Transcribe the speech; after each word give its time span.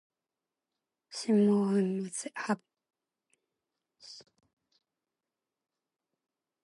심호흡하세요. 1.17 2.33